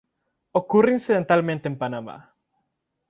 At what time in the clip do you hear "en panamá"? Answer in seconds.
1.67-2.33